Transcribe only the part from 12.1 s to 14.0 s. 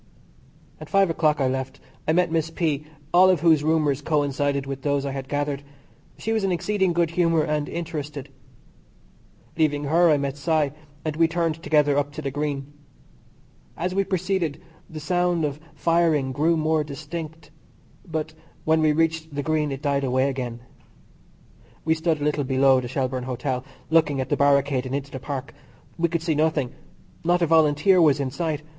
to the Green. As